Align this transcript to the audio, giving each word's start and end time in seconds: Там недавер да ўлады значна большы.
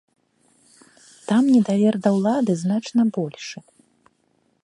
Там 1.27 1.43
недавер 1.57 1.95
да 2.07 2.15
ўлады 2.17 2.51
значна 2.63 3.01
большы. 3.21 3.59